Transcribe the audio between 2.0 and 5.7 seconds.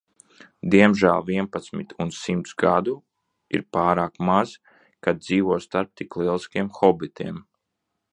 un simts gadu ir pārāk maz, kad dzīvo